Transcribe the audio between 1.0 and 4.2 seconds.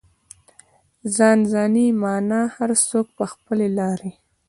ځان ځاني مانا هر څوک په خپلې لارې.